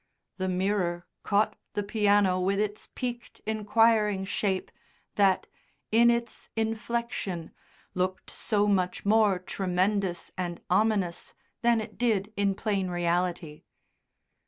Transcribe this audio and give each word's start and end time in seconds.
The 0.37 0.47
mirror 0.49 1.05
caught 1.21 1.55
the 1.73 1.83
piano 1.83 2.39
with 2.39 2.59
its 2.59 2.89
peaked 2.95 3.39
inquiring 3.45 4.25
shape, 4.25 4.71
that, 5.13 5.45
in 5.91 6.09
its 6.09 6.49
inflection, 6.55 7.51
looked 7.93 8.31
so 8.31 8.65
much 8.65 9.05
more 9.05 9.37
tremendous 9.37 10.31
and 10.35 10.59
ominous 10.71 11.35
than 11.61 11.79
it 11.79 11.99
did 11.99 12.33
in 12.35 12.55
plain 12.55 12.89
reality. 12.89 13.65